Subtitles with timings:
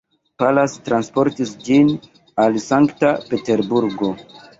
[0.43, 1.91] Pallas transportis ĝin
[2.45, 4.11] al Sankta-Peterburgo.